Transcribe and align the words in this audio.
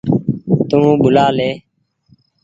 تو 0.69 0.79
ٻوُلآ 1.01 1.25
لي۔ 1.37 1.49